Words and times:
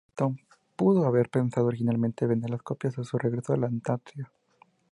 Shackleton 0.17 0.41
pudo 0.77 1.05
haber 1.05 1.29
pensado 1.29 1.67
originalmente 1.67 2.25
vender 2.25 2.49
las 2.49 2.63
copias 2.63 2.97
a 2.97 3.03
su 3.03 3.19
regreso 3.19 3.53
de 3.53 3.59
la 3.59 3.67
Antártida. 3.67 4.31